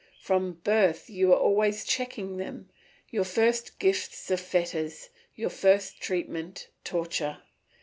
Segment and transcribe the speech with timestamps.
[0.19, 2.71] From birth you are always checking them,
[3.11, 7.43] your first gifts are fetters, your first treatment, torture.